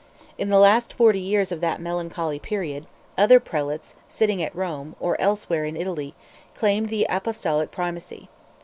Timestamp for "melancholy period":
1.79-2.87